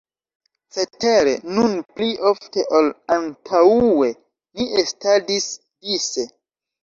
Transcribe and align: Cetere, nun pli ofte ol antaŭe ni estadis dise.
Cetere, 0.75 1.33
nun 1.57 1.75
pli 1.97 2.07
ofte 2.29 2.63
ol 2.79 2.89
antaŭe 3.17 4.09
ni 4.61 4.67
estadis 4.85 5.49
dise. 5.89 6.27